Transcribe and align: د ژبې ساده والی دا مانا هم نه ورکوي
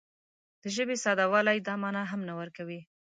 د 0.61 0.63
ژبې 0.75 0.95
ساده 1.03 1.25
والی 1.31 1.57
دا 1.67 1.73
مانا 1.81 2.03
هم 2.11 2.21
نه 2.29 2.33
ورکوي 2.39 2.79